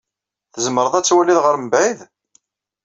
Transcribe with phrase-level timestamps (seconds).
[0.53, 1.99] Tzemred ad twalid ɣer mebɛid?